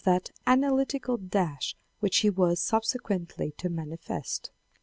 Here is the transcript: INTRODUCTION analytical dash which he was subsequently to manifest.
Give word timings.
INTRODUCTION 0.03 0.33
analytical 0.47 1.15
dash 1.17 1.75
which 1.99 2.17
he 2.21 2.29
was 2.31 2.59
subsequently 2.59 3.51
to 3.59 3.69
manifest. 3.69 4.49